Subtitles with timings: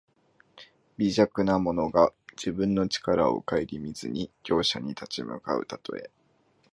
[0.97, 6.09] 微弱な者が自分の力をかえりみずに強者に立ち向かうたとえ。